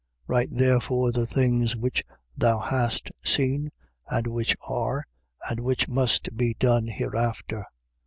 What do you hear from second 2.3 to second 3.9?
thou hast seen: